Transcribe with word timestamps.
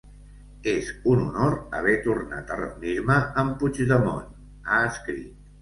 És 0.71 0.87
un 1.11 1.19
honor 1.25 1.57
haver 1.81 1.93
tornat 2.07 2.55
a 2.55 2.59
reunir-me 2.63 3.21
amb 3.43 3.55
Puigdemont, 3.61 4.33
ha 4.73 4.85
escrit. 4.91 5.33